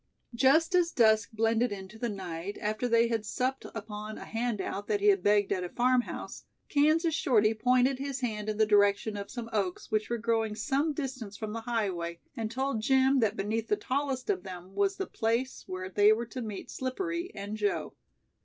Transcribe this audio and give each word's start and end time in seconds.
Just 0.33 0.73
as 0.73 0.89
dusk 0.91 1.29
blended 1.31 1.71
into 1.71 1.99
the 1.99 2.09
night, 2.09 2.57
after 2.59 2.87
they 2.87 3.07
had 3.07 3.23
supped 3.23 3.65
upon 3.75 4.17
a 4.17 4.25
handout 4.25 4.87
that 4.87 4.99
he 4.99 5.09
had 5.09 5.21
begged 5.21 5.51
at 5.51 5.63
a 5.63 5.69
farm 5.69 6.01
house, 6.01 6.43
Kansas 6.69 7.13
Shorty 7.13 7.53
pointed 7.53 7.99
his 7.99 8.21
hand 8.21 8.49
in 8.49 8.57
the 8.57 8.65
direction 8.65 9.15
of 9.15 9.29
some 9.29 9.47
oaks 9.53 9.91
which 9.91 10.09
were 10.09 10.17
growing 10.17 10.55
some 10.55 10.91
distance 10.93 11.37
from 11.37 11.53
the 11.53 11.61
highway 11.61 12.19
and 12.35 12.49
told 12.49 12.81
Jim 12.81 13.19
that 13.19 13.37
beneath 13.37 13.67
the 13.67 13.75
tallest 13.77 14.31
of 14.31 14.41
them 14.41 14.73
was 14.73 14.97
the 14.97 15.05
place 15.05 15.65
where 15.67 15.87
they 15.87 16.11
were 16.11 16.25
to 16.25 16.41
meet 16.41 16.71
Slippery 16.71 17.29
and 17.35 17.55
Joe. 17.55 17.93